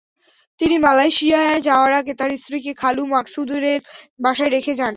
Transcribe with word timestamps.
তিনি 0.59 0.75
মালয়েশিয়া 0.77 1.39
যাওয়ার 1.67 1.91
আগে 1.93 2.13
তার 2.19 2.31
স্ত্রীকে 2.37 2.71
খালু 2.81 3.03
মাকসুদুরের 3.13 3.79
বাসায় 4.19 4.51
রেখে 4.55 4.73
যান। 4.73 4.89